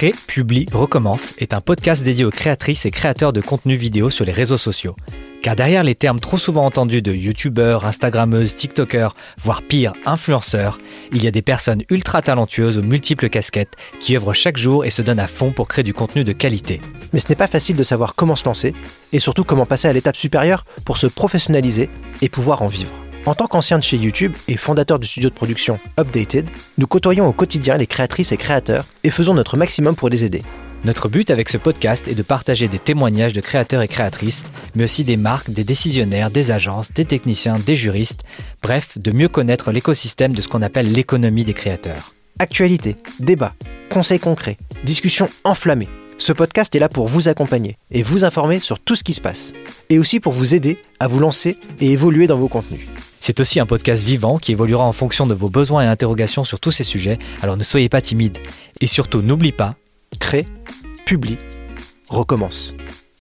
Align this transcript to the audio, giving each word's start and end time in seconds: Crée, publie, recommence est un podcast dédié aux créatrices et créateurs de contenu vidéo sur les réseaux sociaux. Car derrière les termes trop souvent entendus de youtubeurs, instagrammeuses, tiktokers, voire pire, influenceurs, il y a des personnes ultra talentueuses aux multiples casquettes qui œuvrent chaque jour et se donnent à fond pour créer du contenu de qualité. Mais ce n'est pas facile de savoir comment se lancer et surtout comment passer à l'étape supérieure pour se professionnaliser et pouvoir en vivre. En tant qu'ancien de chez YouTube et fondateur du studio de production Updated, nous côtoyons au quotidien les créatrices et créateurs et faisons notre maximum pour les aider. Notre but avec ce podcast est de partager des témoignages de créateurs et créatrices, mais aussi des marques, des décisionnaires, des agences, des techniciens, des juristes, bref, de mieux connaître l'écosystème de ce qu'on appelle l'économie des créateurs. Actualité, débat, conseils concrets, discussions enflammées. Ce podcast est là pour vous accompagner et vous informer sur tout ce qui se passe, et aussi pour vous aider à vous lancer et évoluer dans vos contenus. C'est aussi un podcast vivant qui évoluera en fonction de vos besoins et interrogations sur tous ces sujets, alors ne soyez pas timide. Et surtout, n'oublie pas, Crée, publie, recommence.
Crée, 0.00 0.14
publie, 0.26 0.64
recommence 0.72 1.34
est 1.36 1.52
un 1.52 1.60
podcast 1.60 2.02
dédié 2.02 2.24
aux 2.24 2.30
créatrices 2.30 2.86
et 2.86 2.90
créateurs 2.90 3.34
de 3.34 3.42
contenu 3.42 3.76
vidéo 3.76 4.08
sur 4.08 4.24
les 4.24 4.32
réseaux 4.32 4.56
sociaux. 4.56 4.96
Car 5.42 5.56
derrière 5.56 5.82
les 5.82 5.94
termes 5.94 6.20
trop 6.20 6.38
souvent 6.38 6.64
entendus 6.64 7.02
de 7.02 7.12
youtubeurs, 7.12 7.84
instagrammeuses, 7.84 8.56
tiktokers, 8.56 9.14
voire 9.44 9.60
pire, 9.60 9.92
influenceurs, 10.06 10.78
il 11.12 11.22
y 11.22 11.26
a 11.26 11.30
des 11.30 11.42
personnes 11.42 11.82
ultra 11.90 12.22
talentueuses 12.22 12.78
aux 12.78 12.82
multiples 12.82 13.28
casquettes 13.28 13.76
qui 14.00 14.16
œuvrent 14.16 14.32
chaque 14.32 14.56
jour 14.56 14.86
et 14.86 14.90
se 14.90 15.02
donnent 15.02 15.20
à 15.20 15.26
fond 15.26 15.52
pour 15.52 15.68
créer 15.68 15.84
du 15.84 15.92
contenu 15.92 16.24
de 16.24 16.32
qualité. 16.32 16.80
Mais 17.12 17.18
ce 17.18 17.28
n'est 17.28 17.34
pas 17.34 17.46
facile 17.46 17.76
de 17.76 17.82
savoir 17.82 18.14
comment 18.14 18.36
se 18.36 18.46
lancer 18.46 18.74
et 19.12 19.18
surtout 19.18 19.44
comment 19.44 19.66
passer 19.66 19.86
à 19.86 19.92
l'étape 19.92 20.16
supérieure 20.16 20.64
pour 20.86 20.96
se 20.96 21.08
professionnaliser 21.08 21.90
et 22.22 22.30
pouvoir 22.30 22.62
en 22.62 22.68
vivre. 22.68 22.99
En 23.26 23.34
tant 23.34 23.46
qu'ancien 23.46 23.78
de 23.78 23.82
chez 23.82 23.98
YouTube 23.98 24.32
et 24.48 24.56
fondateur 24.56 24.98
du 24.98 25.06
studio 25.06 25.28
de 25.28 25.34
production 25.34 25.78
Updated, 25.98 26.48
nous 26.78 26.86
côtoyons 26.86 27.28
au 27.28 27.32
quotidien 27.32 27.76
les 27.76 27.86
créatrices 27.86 28.32
et 28.32 28.38
créateurs 28.38 28.86
et 29.04 29.10
faisons 29.10 29.34
notre 29.34 29.58
maximum 29.58 29.94
pour 29.94 30.08
les 30.08 30.24
aider. 30.24 30.42
Notre 30.84 31.10
but 31.10 31.30
avec 31.30 31.50
ce 31.50 31.58
podcast 31.58 32.08
est 32.08 32.14
de 32.14 32.22
partager 32.22 32.66
des 32.66 32.78
témoignages 32.78 33.34
de 33.34 33.42
créateurs 33.42 33.82
et 33.82 33.88
créatrices, 33.88 34.46
mais 34.74 34.84
aussi 34.84 35.04
des 35.04 35.18
marques, 35.18 35.50
des 35.50 35.64
décisionnaires, 35.64 36.30
des 36.30 36.50
agences, 36.50 36.92
des 36.94 37.04
techniciens, 37.04 37.58
des 37.58 37.76
juristes, 37.76 38.24
bref, 38.62 38.96
de 38.96 39.10
mieux 39.10 39.28
connaître 39.28 39.70
l'écosystème 39.70 40.32
de 40.32 40.40
ce 40.40 40.48
qu'on 40.48 40.62
appelle 40.62 40.90
l'économie 40.90 41.44
des 41.44 41.52
créateurs. 41.52 42.14
Actualité, 42.38 42.96
débat, 43.18 43.52
conseils 43.90 44.18
concrets, 44.18 44.56
discussions 44.84 45.28
enflammées. 45.44 45.90
Ce 46.16 46.32
podcast 46.32 46.74
est 46.74 46.80
là 46.80 46.88
pour 46.88 47.08
vous 47.08 47.28
accompagner 47.28 47.76
et 47.90 48.02
vous 48.02 48.24
informer 48.24 48.60
sur 48.60 48.78
tout 48.78 48.96
ce 48.96 49.04
qui 49.04 49.12
se 49.12 49.20
passe, 49.20 49.52
et 49.90 49.98
aussi 49.98 50.20
pour 50.20 50.32
vous 50.32 50.54
aider 50.54 50.78
à 50.98 51.06
vous 51.06 51.18
lancer 51.18 51.58
et 51.80 51.92
évoluer 51.92 52.26
dans 52.26 52.36
vos 52.36 52.48
contenus. 52.48 52.86
C'est 53.20 53.38
aussi 53.38 53.60
un 53.60 53.66
podcast 53.66 54.02
vivant 54.02 54.38
qui 54.38 54.52
évoluera 54.52 54.84
en 54.84 54.92
fonction 54.92 55.26
de 55.26 55.34
vos 55.34 55.50
besoins 55.50 55.84
et 55.84 55.86
interrogations 55.86 56.44
sur 56.44 56.58
tous 56.58 56.72
ces 56.72 56.84
sujets, 56.84 57.18
alors 57.42 57.58
ne 57.58 57.64
soyez 57.64 57.90
pas 57.90 58.00
timide. 58.00 58.38
Et 58.80 58.86
surtout, 58.86 59.20
n'oublie 59.20 59.52
pas, 59.52 59.74
Crée, 60.18 60.46
publie, 61.04 61.38
recommence. 62.08 62.74